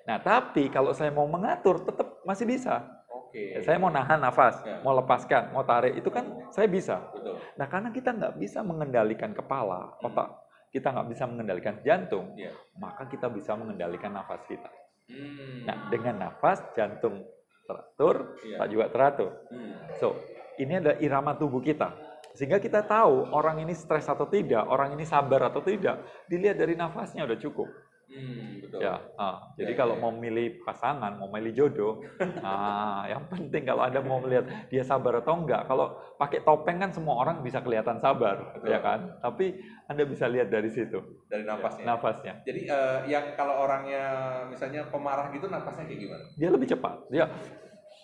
[0.04, 2.84] Nah, tapi kalau saya mau mengatur, tetap masih bisa.
[3.08, 3.64] Oke.
[3.64, 4.84] Saya mau nahan nafas, Ya.
[4.84, 7.00] mau lepaskan, mau tarik, itu kan saya bisa.
[7.08, 7.40] Betul.
[7.56, 10.28] Nah, karena kita nggak bisa mengendalikan kepala, otak,
[10.68, 12.52] kita nggak bisa mengendalikan jantung, Iya.
[12.76, 14.68] maka kita bisa mengendalikan nafas kita.
[15.08, 15.64] Hmm.
[15.64, 17.24] Nah, dengan nafas, jantung
[17.64, 18.60] teratur, Iya.
[18.60, 19.30] otak juga teratur.
[19.48, 19.72] Hmm.
[19.96, 20.20] So,
[20.60, 22.09] ini adalah irama tubuh kita.
[22.34, 26.78] Sehingga kita tahu orang ini stres atau tidak, orang ini sabar atau tidak, dilihat dari
[26.78, 27.68] nafasnya udah cukup.
[28.10, 28.82] Hmm, betul.
[28.82, 32.02] Ya, ah, jadi Ya, kalau ya, mau milih pasangan, mau milih jodoh,
[32.42, 36.90] nah yang penting kalau Anda mau melihat dia sabar atau enggak, kalau pakai topeng kan
[36.90, 38.66] semua orang bisa kelihatan sabar, Betul.
[38.66, 39.14] ya kan?
[39.22, 40.98] Tapi Anda bisa lihat dari situ
[41.30, 41.86] dari nafasnya.
[41.86, 42.34] ya, nafasnya.
[42.42, 44.02] Jadi eh, yang kalau orangnya
[44.50, 46.24] misalnya pemarah gitu nafasnya kayak gimana?
[46.34, 46.94] Dia lebih cepat.
[47.14, 47.30] Dia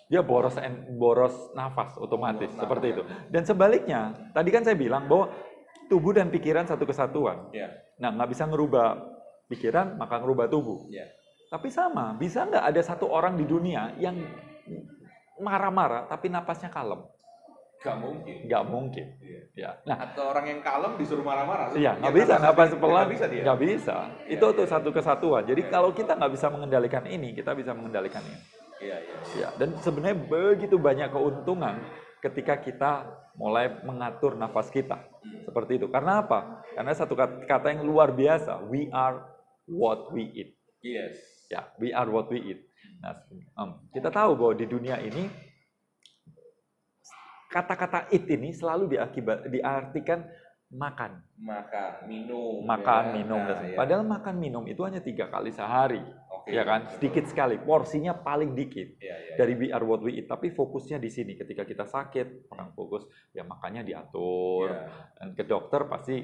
[0.07, 3.03] dia boros en- boros nafas otomatis Boros seperti nafas, itu.
[3.27, 5.27] Dan sebaliknya, tadi kan saya bilang bahwa
[5.87, 7.51] tubuh dan pikiran satu kesatuan.
[7.51, 7.67] Ya.
[7.99, 8.87] Nah, nggak bisa ngerubah
[9.47, 10.87] pikiran, maka ngerubah tubuh.
[10.87, 11.07] Ya.
[11.47, 14.15] Tapi sama, bisa nggak ada satu orang di dunia yang
[15.37, 17.03] marah-marah tapi napasnya kalem?
[17.77, 18.35] Gak mungkin.
[18.49, 19.05] Nggak mungkin.
[19.21, 19.39] Iya.
[19.53, 19.69] Ya.
[19.85, 21.77] Nah, Atau orang yang kalem disuruh marah-marah.
[21.77, 23.43] iya nggak bisa napas ya, pelan, nggak bisa dia.
[23.45, 23.95] nggak bisa.
[24.25, 24.71] Iya, Itu tuh iya.
[24.73, 25.43] satu kesatuan.
[25.45, 25.69] Jadi Iya.
[25.69, 28.39] kalau kita nggak bisa mengendalikan ini, kita bisa mengendalikan ini.
[28.77, 29.17] Iya, iya.
[29.37, 29.49] Ya.
[29.57, 31.81] Dan sebenarnya begitu banyak keuntungan
[32.21, 32.91] ketika kita
[33.37, 34.97] mulai mengatur nafas kita
[35.45, 35.87] seperti itu.
[35.89, 36.65] Karena apa?
[36.73, 38.65] Karena satu kat- kata yang luar biasa.
[38.69, 39.21] We are
[39.69, 40.49] what we eat.
[40.81, 41.17] Yes.
[41.49, 42.59] Ya, we are what we eat.
[42.97, 43.13] Nah,
[43.93, 45.29] kita tahu bahwa di dunia ini
[47.47, 50.25] kata-kata eat ini selalu diakibat diartikan
[50.67, 52.59] makan, Makan, minum.
[52.67, 53.13] makan, ya.
[53.15, 53.39] minum.
[53.39, 53.77] Nah, iya.
[53.79, 56.51] Padahal makan minum itu hanya tiga kali sehari, Oke.
[56.51, 56.91] ya kan?
[56.91, 59.35] Sedikit sekali, porsinya paling dikit Iya, iya.
[59.39, 60.27] dari we are what we eat.
[60.27, 61.39] Tapi fokusnya di sini.
[61.39, 64.75] Ketika kita sakit, orang fokus ya makannya diatur.
[64.75, 65.15] Iya.
[65.15, 66.15] Dan ke dokter pasti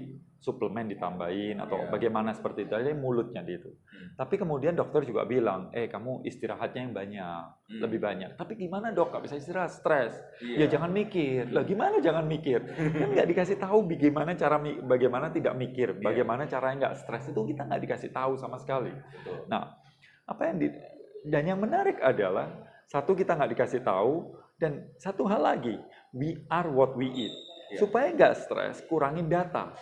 [0.43, 1.89] suplemen ditambahin atau Iya.
[1.89, 2.75] bagaimana seperti itu.
[2.75, 3.71] Jadi mulutnya di itu.
[3.71, 4.19] Hmm.
[4.19, 7.79] Tapi kemudian dokter juga bilang, eh kamu istirahatnya yang banyak, Hmm.
[7.79, 8.35] lebih banyak.
[8.35, 9.15] Tapi gimana dok?
[9.15, 10.19] Gak bisa istirahat, stres.
[10.43, 10.67] Iya.
[10.67, 11.47] Ya jangan mikir.
[11.47, 12.59] Lah gimana jangan mikir?
[12.75, 16.03] Kan nggak dikasih tahu bagaimana cara bagaimana tidak mikir, Iya.
[16.03, 18.91] bagaimana caranya nggak stres itu kita nggak dikasih tahu sama sekali.
[18.91, 19.47] Betul.
[19.47, 19.79] Nah,
[20.27, 20.67] apa yang di,
[21.23, 22.51] dan yang menarik adalah
[22.91, 25.79] satu kita nggak dikasih tahu dan satu hal lagi,
[26.11, 27.31] we are what we eat.
[27.73, 27.79] Iya.
[27.79, 29.73] Supaya nggak stres, kurangin data,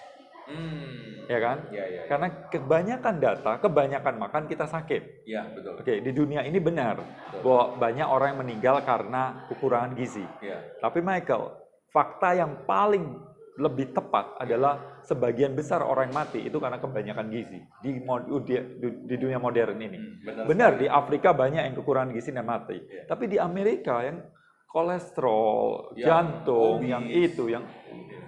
[0.52, 1.32] Hmm.
[1.32, 1.58] ya kan?
[1.72, 1.86] Iya, iya.
[1.88, 2.02] iya.
[2.12, 5.24] Karena kebanyakan data, kebanyakan makan kita sakit.
[5.24, 5.80] Iya, betul.
[5.80, 7.00] Oke, di dunia ini benar
[7.40, 10.28] bahwa banyak orang yang meninggal karena kekurangan gizi.
[10.44, 10.60] Iya.
[10.84, 11.56] Tapi Michael,
[11.92, 17.60] fakta yang paling lebih tepat adalah sebagian besar orang yang mati itu karena kebanyakan gizi
[17.84, 19.98] di, di, di dunia modern ini.
[20.00, 20.44] Hmm, benar.
[20.48, 20.82] Benar, sekali.
[20.82, 22.78] di Afrika banyak yang kekurangan gizi dan mati.
[22.80, 23.04] Iya.
[23.12, 24.24] Tapi di Amerika yang
[24.71, 26.89] kolesterol, Yang jantung, obes.
[26.89, 27.63] yang itu, yang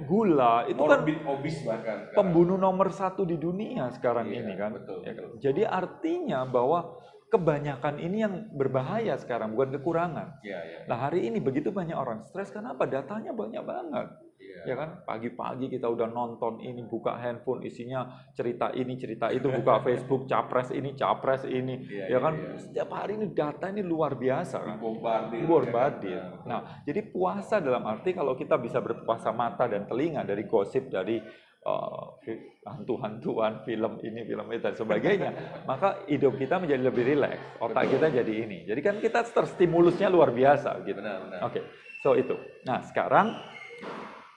[0.03, 1.97] gula, itu kan obes bahkan.
[2.03, 2.15] sekarang.
[2.15, 4.75] pembunuh nomor satu di dunia sekarang Iya, ini kan.
[4.75, 5.32] betul, Ya kan?
[5.32, 5.39] betul.
[5.39, 6.99] Jadi artinya bahwa
[7.32, 10.38] kebanyakan ini yang berbahaya sekarang, bukan kekurangan.
[10.43, 10.77] Iya, iya.
[10.86, 12.86] Nah hari ini begitu banyak orang stres, kenapa?
[12.86, 14.08] Datanya banyak banget.
[14.54, 14.63] Iya.
[14.70, 19.82] Ya kan, pagi-pagi kita udah nonton ini, buka handphone, isinya cerita ini, cerita itu, buka
[19.86, 21.82] Facebook, capres ini, capres ini.
[21.89, 22.58] Iya, ya iya, kan, iya.
[22.62, 24.78] setiap hari ini data ini luar biasa kan.
[24.78, 25.44] Bombardir.
[25.44, 26.22] Bombardir.
[26.22, 26.46] ya kan?
[26.46, 31.18] Nah, jadi puasa dalam arti kalau kita bisa berpuasa mata dan telinga dari gosip, dari
[31.66, 32.20] uh,
[32.68, 35.32] hantu-hantuan, film ini, film itu, dan sebagainya,
[35.70, 37.94] maka hidup kita menjadi lebih rileks, otak Betul.
[38.00, 38.58] kita jadi ini.
[38.68, 41.00] Jadi kan kita terstimulusnya luar biasa gitu.
[41.00, 41.39] Benar, benar.
[41.48, 41.60] Oke,
[42.04, 42.36] so itu.
[42.68, 43.36] Nah, sekarang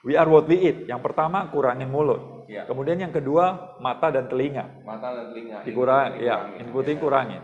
[0.07, 0.87] we are what we eat.
[0.87, 2.47] Yang pertama kurangin mulut.
[2.47, 2.63] Iya.
[2.71, 4.87] Kemudian yang kedua mata dan telinga.
[4.87, 5.67] Mata dan telinga.
[5.67, 7.03] Dikurang, Input, ya, inputin Iya.
[7.03, 7.43] kurangin.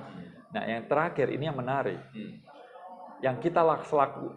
[0.55, 1.99] Nah, yang terakhir ini yang menarik.
[2.15, 2.39] Hmm.
[3.19, 3.87] Yang kita lak-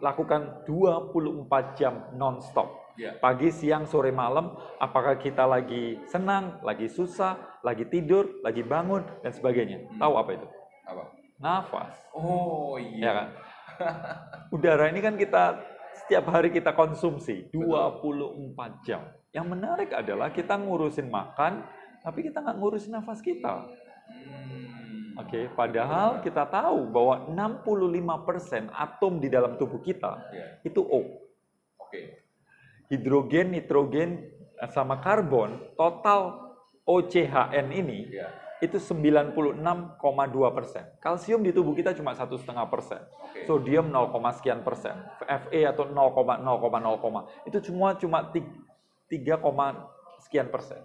[0.01, 2.97] lakukan 24 jam non-stop.
[2.97, 3.19] Iya.
[3.19, 9.35] Pagi, siang, sore, malam, apakah kita lagi senang, lagi susah, lagi tidur, lagi bangun, dan
[9.35, 9.85] sebagainya.
[9.85, 9.99] Hmm.
[9.99, 10.47] Tahu apa itu?
[10.87, 11.03] Apa?
[11.35, 11.93] Nafas.
[12.15, 13.11] Oh Ya iya.
[13.11, 13.27] kan?
[14.55, 15.59] Udara ini kan kita
[16.05, 19.09] setiap hari kita konsumsi 24 jam.
[19.33, 21.65] Yang menarik adalah kita ngurusin makan,
[22.05, 23.65] tapi kita nggak ngurusin nafas kita.
[24.05, 25.17] Hmm.
[25.17, 30.47] Oke, padahal kita tahu bahwa 65% atom di dalam tubuh kita Iya.
[30.61, 31.25] itu O.
[31.81, 32.21] Oke.
[32.93, 34.29] Hidrogen, nitrogen,
[34.61, 36.53] eh, sama karbon, total
[36.85, 38.29] OCHN ini Iya.
[38.65, 39.37] Itu 96,2
[40.51, 40.83] persen.
[40.97, 42.99] Kalsium di tubuh kita cuma satu setengah persen.
[43.45, 44.97] Sodium 0, sekian persen.
[45.49, 48.41] Fe atau 0,0,0, itu semua cuma 3,
[50.25, 50.81] sekian persen.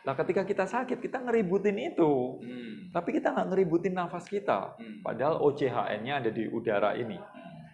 [0.00, 2.40] Nah ketika kita sakit, kita ngeributin itu.
[2.40, 2.88] Hmm.
[2.88, 4.74] Tapi kita nggak ngeributin nafas kita.
[4.80, 5.04] Hmm.
[5.04, 7.20] Padahal OCHN-nya ada di udara ini.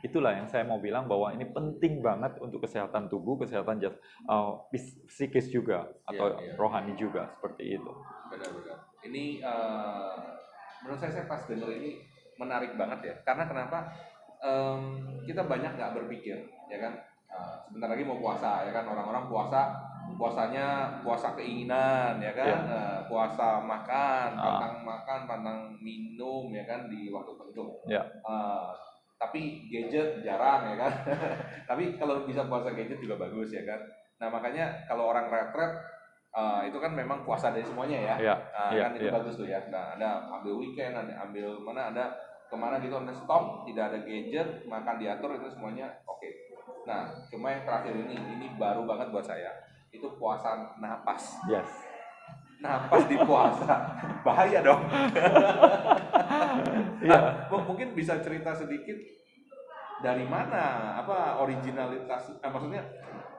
[0.04, 3.98] Itulah yang saya mau bilang bahwa ini penting banget untuk kesehatan tubuh, kesehatan jas-
[4.30, 6.52] uh, pis- psikis juga atau Iya, iya.
[6.54, 7.92] rohani juga seperti itu.
[8.30, 8.86] Benar-benar.
[9.06, 10.14] Ini eh,
[10.82, 12.02] menurut saya saya pas denger ini
[12.36, 13.14] menarik banget ya.
[13.22, 13.78] Karena kenapa?
[14.36, 14.80] Em,
[15.24, 16.36] kita banyak nggak berpikir,
[16.68, 16.92] ya kan?
[17.26, 18.84] Eh, sebentar lagi mau puasa, ya kan?
[18.84, 19.72] Orang-orang puasa,
[20.14, 22.46] puasanya puasa keinginan, ya kan?
[22.46, 22.58] Iya.
[22.76, 24.42] Eh, puasa makan, Ah.
[24.44, 26.90] pantang makan, pantang minum, ya kan?
[26.90, 27.80] Di waktu tertentu.
[27.88, 28.02] Ya.
[28.04, 28.70] Eh,
[29.16, 30.92] tapi gadget jarang, ya kan?
[31.70, 33.80] tapi kalau bisa puasa gadget juga bagus, ya kan?
[34.16, 35.72] Nah makanya kalau orang retret
[36.37, 38.14] uh, itu kan memang puasa dari semuanya ya.
[38.20, 39.12] Iya, Nah, iya, kan itu iya.
[39.12, 39.61] bagus tuh ya.
[39.72, 42.05] Nah, ada ambil weekend, ada ambil mana ada
[42.46, 46.29] ke mana gitu anda stop, tidak ada gadget, makan diatur itu semuanya oke.
[46.87, 49.51] Nah, cuma yang terakhir ini, ini baru banget buat saya.
[49.90, 51.40] Itu puasa napas.
[51.49, 51.66] Yes.
[52.57, 53.75] Napas di puasa,
[54.27, 54.83] bahaya dong.
[57.07, 58.96] Nah, m- mungkin bisa cerita sedikit
[60.01, 62.83] dari mana, apa originalitas, eh, maksudnya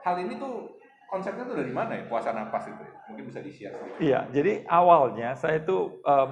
[0.00, 0.77] hal ini tuh
[1.08, 2.82] konsepnya tuh dari mana ya puasa napas itu?
[2.84, 2.92] ya?
[3.08, 3.98] Mungkin bisa di-share sedikit.
[3.98, 6.30] Iya, jadi awalnya saya itu em,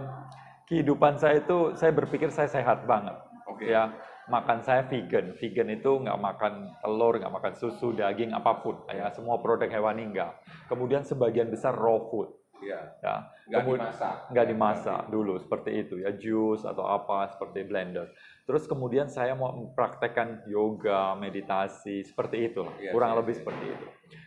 [0.69, 3.17] kehidupan saya itu saya berpikir saya sehat banget.
[3.49, 3.65] Oke.
[3.67, 3.89] Ya,
[4.29, 5.33] makan saya vegan.
[5.41, 8.85] Vegan itu nggak makan telur, nggak makan susu, daging apa pun.
[8.93, 10.45] Ya, semua produk hewani nggak.
[10.69, 12.29] Kemudian sebagian besar raw food.
[12.57, 12.81] Iya.
[13.05, 13.15] Ya,
[13.47, 14.15] Nggak Kemud- dimasak.
[14.33, 18.11] nggak dimasak dulu seperti itu ya, jus atau apa seperti blender.
[18.49, 22.65] Terus kemudian saya mau mempraktekkan yoga, meditasi seperti itu.
[22.81, 23.41] Iya, kurang iya, lebih iya.
[23.45, 23.87] seperti itu.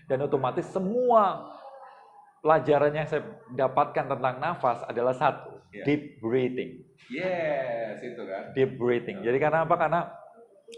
[0.10, 1.54] Dan otomatis semua
[2.42, 3.22] pelajaran yang saya
[3.54, 5.86] dapatkan tentang nafas adalah satu, Iya.
[5.86, 6.82] deep breathing.
[7.14, 8.58] Yes, itu kan.
[8.58, 9.22] Deep breathing.
[9.22, 9.76] Jadi karena apa?
[9.78, 10.02] Karena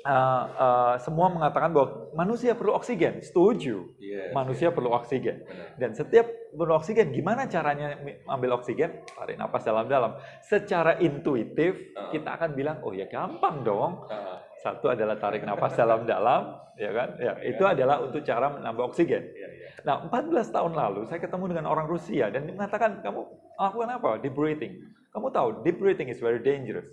[0.04, 3.24] uh, uh, semua mengatakan bahwa manusia perlu oksigen.
[3.24, 3.88] Setuju.
[4.00, 4.76] Yes, Manusia yes.
[4.76, 5.48] perlu oksigen.
[5.48, 5.80] Benar.
[5.80, 7.96] Dan setiap perlu oksigen, gimana caranya
[8.28, 9.08] ambil oksigen?
[9.08, 10.20] Tarik napas dalam-dalam.
[10.44, 12.12] Secara intuitif, Uh-uh.
[12.12, 14.08] kita akan bilang, oh ya gampang dong.
[14.12, 17.10] Ah, Satu adalah tarik napas dalam-dalam, ya kan?
[17.18, 19.34] Ya, itu adalah untuk cara menambah oksigen.
[19.34, 19.68] iya, iya.
[19.82, 23.26] Nah, 14 tahun lalu saya ketemu dengan orang Rusia dan dia mengatakan, kamu
[23.58, 24.10] lakukan apa?
[24.22, 24.74] Deep breathing.
[25.10, 26.86] Kamu tahu, deep breathing is very dangerous.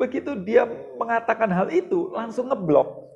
[0.00, 0.64] Begitu dia
[0.96, 3.08] mengatakan hal itu, langsung ngeblok.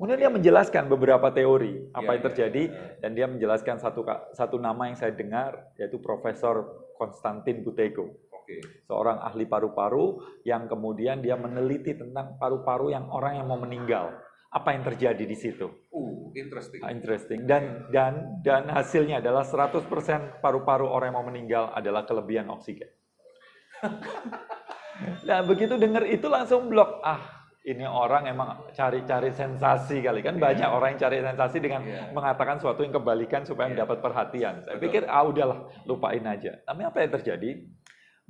[0.00, 2.62] Kemudian dia menjelaskan beberapa teori apa Iya, yang terjadi
[3.04, 4.00] dan dia menjelaskan satu
[4.32, 8.08] satu nama yang saya dengar yaitu Profesor Konstantin Buteyko,
[8.50, 8.82] Oke.
[8.90, 14.10] seorang ahli paru-paru yang kemudian dia meneliti tentang paru-paru yang orang yang mau meninggal.
[14.50, 15.70] Apa yang terjadi di situ?
[15.94, 16.82] Uh, interesting.
[16.82, 17.46] Ah, Interesting.
[17.46, 19.86] Dan dan dan hasilnya adalah 100%
[20.42, 22.90] paru-paru orang yang mau meninggal adalah kelebihan oksigen.
[25.28, 26.98] nah, begitu dengar itu langsung blok.
[27.06, 32.10] Ah, ini orang emang cari-cari sensasi kali kan banyak orang yang cari sensasi dengan Iya.
[32.10, 33.72] mengatakan suatu yang kebalikan supaya Iya.
[33.78, 34.54] mendapat perhatian.
[34.64, 34.84] Saya Betul.
[34.90, 36.58] pikir ah udahlah, lupain aja.
[36.64, 37.50] Tapi apa yang terjadi?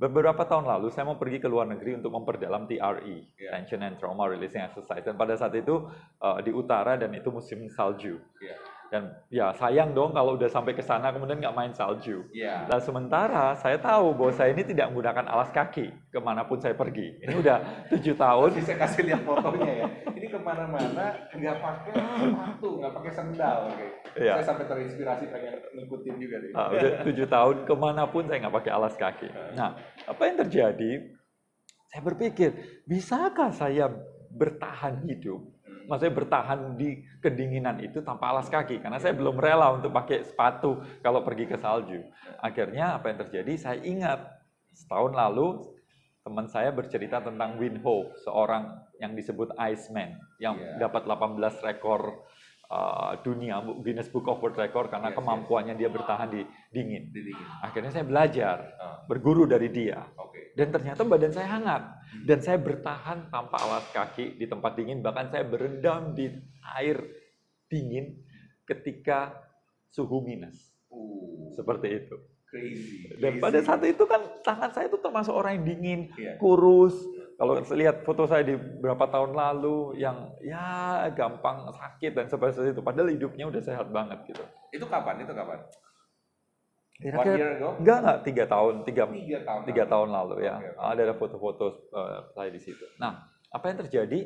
[0.01, 3.53] Beberapa tahun lalu saya mau pergi ke luar negeri untuk memperdalam TRE, Iya.
[3.53, 5.05] Tension and Trauma Releasing Exercise.
[5.05, 5.85] Dan pada saat itu
[6.17, 8.17] eh, di utara dan itu musim salju.
[8.41, 8.57] Iya.
[8.91, 12.27] Dan ya sayang dong kalau udah sampai ke sana kemudian nggak main salju.
[12.35, 12.65] Iya.
[12.65, 16.75] Nah sementara saya tahu bahwa saya ini tidak menggunakan alas kaki ke mana pun saya
[16.75, 17.21] pergi.
[17.23, 18.57] Ini udah tujuh tahun.
[18.59, 19.87] Saya kasih lihat fotonya ya.
[20.31, 23.57] Ke mana-mana nggak pakai sepatu, nggak pakai sendal.
[23.67, 23.85] Oke.
[24.15, 24.39] Iya.
[24.39, 26.51] Saya sampai terinspirasi pengen ngikutin juga deh.
[26.55, 29.27] Ah, udah tujuh tahun ke mana pun saya nggak pakai alas kaki.
[29.59, 29.75] Nah
[30.07, 30.91] apa yang terjadi?
[31.91, 32.49] Saya berpikir
[32.87, 33.91] bisakah saya
[34.31, 35.43] bertahan hidup?
[35.91, 40.79] Maksudnya bertahan di kedinginan itu tanpa alas kaki karena saya belum rela untuk pakai sepatu
[41.03, 41.99] kalau pergi ke salju.
[42.39, 43.51] Akhirnya apa yang terjadi?
[43.59, 44.23] Saya ingat
[44.71, 45.59] setahun lalu
[46.23, 50.77] teman saya bercerita tentang Win Ho, seorang yang disebut Iceman yang Iya.
[50.79, 52.21] dapat 18 rekor
[52.69, 55.19] uh, dunia Guinness Book of World Record karena Yes, yes.
[55.19, 57.09] kemampuannya dia bertahan di dingin.
[57.09, 57.47] Di dingin.
[57.59, 60.05] Akhirnya saya belajar, Ah, berguru dari dia.
[60.15, 60.53] Oke.
[60.53, 61.83] Dan ternyata badan saya hangat.
[62.21, 65.01] Dan saya bertahan tanpa alas kaki di tempat dingin.
[65.01, 66.29] Bahkan saya berendam di
[66.71, 67.01] air
[67.65, 68.21] dingin
[68.63, 69.33] ketika
[69.89, 70.71] suhu minus.
[70.87, 72.15] Uh, Seperti itu.
[72.47, 73.07] crazy.
[73.15, 73.43] Dan crazy.
[73.43, 76.35] pada saat itu kan tangan saya itu termasuk orang yang dingin, Iya.
[76.35, 76.99] kurus.
[77.41, 82.85] Kalau lihat foto saya di beberapa tahun lalu yang ya gampang sakit dan seperti itu.
[82.85, 84.45] Padahal hidupnya udah sehat banget gitu.
[84.69, 85.25] Itu kapan?
[85.25, 85.57] Itu kapan?
[87.01, 87.81] One year ago?
[87.81, 89.61] enggak enggak tiga tahun, tiga, Tiga tahun.
[89.65, 90.55] tiga tahun lalu ya.
[90.61, 90.69] Oke.
[90.77, 92.85] Ada ada foto-foto eh, saya di situ.
[93.01, 94.19] Nah, apa yang terjadi?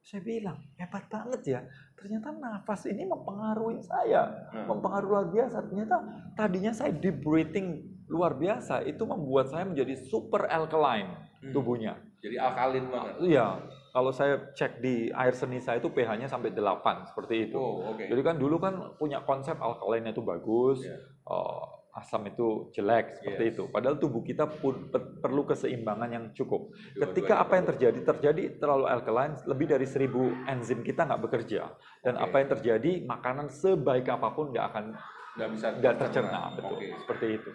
[0.00, 1.60] Saya bilang hebat banget ya.
[1.98, 4.70] Ternyata nafas ini mempengaruhi saya, Hmm.
[4.70, 5.58] mempengaruhi luar biasa.
[5.66, 5.96] Ternyata
[6.38, 11.10] tadinya saya deep breathing luar biasa itu membuat saya menjadi super alkaline
[11.42, 11.50] Hmm.
[11.50, 11.98] tubuhnya.
[12.20, 13.14] Jadi alkalin banget.
[13.22, 13.46] Iya,
[13.90, 17.56] kalau saya cek di air seni saya itu pH-nya sampai 8 seperti itu.
[17.56, 18.04] Oh, oke.
[18.04, 21.00] Jadi kan dulu kan punya konsep alkaline itu bagus, Iya.
[21.26, 23.52] eh, asam itu jelek seperti Yes.
[23.56, 23.62] itu.
[23.66, 26.70] Padahal tubuh kita pun per- perlu keseimbangan yang cukup.
[26.70, 27.72] Dua-duanya Ketika apa yang perlu.
[27.74, 30.14] terjadi terjadi terlalu alkaline, lebih dari 1000
[30.46, 31.72] enzim kita nggak bekerja.
[31.98, 32.24] Dan Oke.
[32.24, 34.84] apa yang terjadi, makanan sebaik apa pun nggak akan
[35.30, 36.76] Nggak bisa nggak tercerna, betul.
[36.78, 36.88] Oke.
[37.00, 37.50] Seperti itu.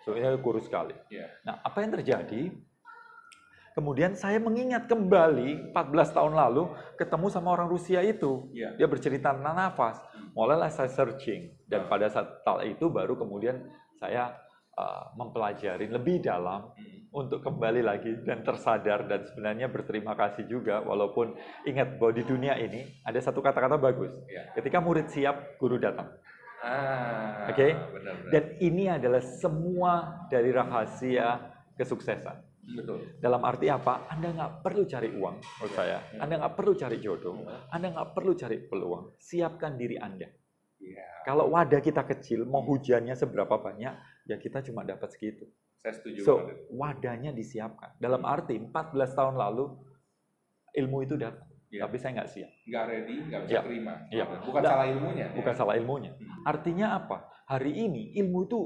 [0.00, 0.94] So ini kurus sekali.
[1.10, 1.26] Iya.
[1.42, 2.52] Nah, apa yang terjadi?
[3.74, 8.46] Kemudian saya mengingat kembali 14 tahun lalu ketemu sama orang Rusia itu.
[8.54, 8.78] Iya.
[8.78, 9.98] Dia bercerita tentang nafas.
[10.30, 13.66] Mulailah saya searching dan pada saat itu baru kemudian
[13.98, 14.30] saya
[14.78, 17.06] uh, mempelajari lebih dalam Hmm.
[17.14, 22.58] untuk kembali lagi dan tersadar dan sebenarnya berterima kasih juga walaupun ingat bahwa di dunia
[22.58, 24.10] ini ada satu kata-kata bagus.
[24.26, 24.50] Iya.
[24.58, 26.10] Ketika murid siap, guru datang.
[26.58, 27.70] Ah, Oke.
[27.70, 28.30] benar-benar.
[28.34, 32.53] Dan ini adalah semua dari rahasia kesuksesan.
[32.64, 33.20] Betul.
[33.20, 34.08] Dalam arti apa?
[34.08, 35.98] Anda nggak perlu cari uang, menurut Ya, saya.
[36.10, 36.18] ya.
[36.18, 37.36] Anda nggak perlu cari jodoh.
[37.40, 37.58] Ya.
[37.68, 39.04] Anda nggak perlu cari peluang.
[39.18, 40.28] Siapkan diri Anda.
[40.80, 45.44] Iya, Kalau wadah kita kecil, mau hujannya seberapa banyak, ya kita cuma dapat segitu.
[45.74, 46.34] saya setuju So,
[46.72, 47.92] wadahnya disiapkan.
[47.96, 49.68] Dalam arti 14 tahun lalu,
[50.74, 51.44] ilmu itu datang.
[51.68, 51.84] Iya.
[51.84, 52.50] Tapi saya nggak siap.
[52.64, 53.60] Nggak ready, nggak bisa Iya.
[53.66, 53.94] terima.
[54.08, 54.24] Iya.
[54.40, 55.26] Bukan Nggak- salah ilmunya.
[55.34, 55.58] Bukan ya.
[55.58, 56.12] salah ilmunya.
[56.14, 56.40] Hmm.
[56.46, 57.16] Artinya apa?
[57.44, 58.60] Hari ini ilmu itu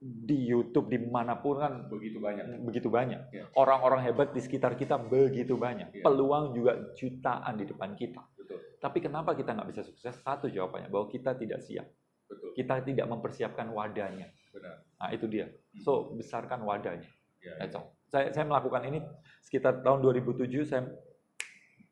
[0.00, 2.64] di YouTube di mana pun kan Begitu banyak.
[2.64, 3.20] begitu banyak.
[3.36, 3.44] Iya.
[3.52, 5.92] Orang-orang hebat di sekitar kita begitu banyak.
[5.92, 6.02] Iya.
[6.08, 8.24] Peluang juga jutaan di depan kita.
[8.32, 8.80] Betul.
[8.80, 10.16] Tapi kenapa kita nggak bisa sukses?
[10.24, 11.84] Satu jawabannya bahwa kita tidak siap.
[12.24, 12.56] Betul.
[12.56, 14.32] Kita tidak mempersiapkan wadahnya.
[14.56, 14.80] Benar.
[14.96, 15.52] Nah itu dia.
[15.84, 17.06] So besarkan wadahnya.
[17.44, 17.92] Ya, That's all.
[18.08, 19.04] Saya, saya melakukan ini
[19.44, 20.64] sekitar tahun 2007.
[20.64, 20.88] Saya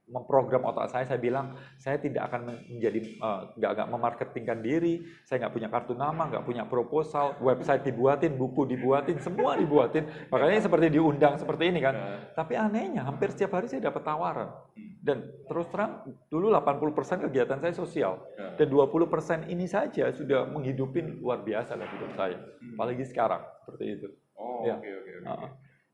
[0.09, 1.05] memprogram otak saya.
[1.05, 5.05] Saya bilang saya tidak akan men- menjadi eh, nggak nggak memarketingkan diri.
[5.23, 10.09] Saya nggak punya kartu nama, nggak punya proposal, website dibuatin, buku dibuatin, semua dibuatin.
[10.29, 11.95] Makanya seperti diundang seperti ini kan.
[11.95, 14.49] Nah, Tapi anehnya hampir setiap hari saya dapat tawaran.
[14.75, 14.97] Hmm.
[14.99, 18.59] Dan terus terang dulu 80% kegiatan saya sosial nah.
[18.59, 22.37] dan 20% ini saja sudah menghidupin luar biasa lah hidup saya.
[22.37, 22.75] Hmm.
[22.77, 24.09] Apalagi sekarang seperti itu.
[24.35, 24.75] Oh, Ya.
[24.79, 25.49] oke oke oke.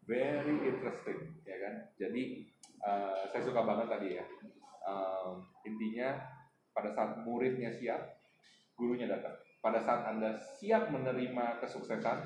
[0.04, 1.74] Very interesting, ya kan?
[1.96, 2.52] Jadi
[2.84, 4.24] eh, saya suka banget tadi ya.
[4.84, 5.28] Em,
[5.64, 6.20] intinya
[6.70, 8.20] pada saat muridnya siap,
[8.76, 9.32] gurunya datang.
[9.58, 12.18] Pada saat anda siap menerima kesuksesan,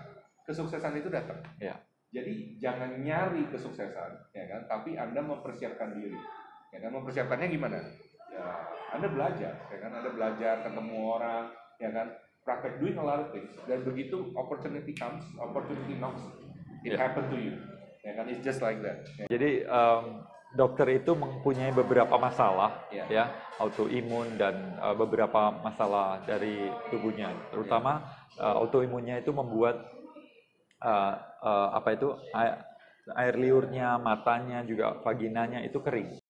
[0.43, 1.39] kesuksesan itu datang.
[1.63, 1.79] Ya.
[2.09, 4.65] Jadi jangan nyari kesuksesan, ya kan?
[4.67, 6.17] Tapi anda mempersiapkan diri,
[6.73, 6.91] ya kan?
[6.97, 7.79] Mempersiapkannya gimana?
[8.33, 8.45] Ya,
[8.91, 9.93] anda belajar, ya kan?
[9.93, 12.09] Anda belajar ketemu orang, ya kan?
[12.43, 13.53] Praktek doing a lot of things.
[13.69, 16.25] Dan begitu opportunity comes, opportunity knocks,
[16.81, 16.99] it Ya.
[16.99, 17.61] happen to you,
[18.01, 18.25] ya kan?
[18.25, 19.05] It's just like that.
[19.21, 19.29] ya.
[19.29, 20.05] Jadi em,
[20.53, 23.05] dokter itu mempunyai beberapa masalah Ya.
[23.09, 23.25] ya
[23.61, 27.33] autoimun dan eh, beberapa masalah dari tubuhnya.
[27.53, 28.01] Terutama
[28.39, 29.77] eh, autoimunnya itu membuat
[30.83, 32.55] eh, eh, apa itu air,
[33.17, 36.19] air liurnya, matanya juga vaginanya itu kering.